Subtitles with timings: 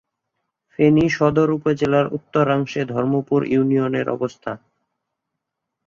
[0.71, 4.57] ফেনী সদর উপজেলার উত্তরাংশে ধর্মপুর ইউনিয়নের অবস্থান।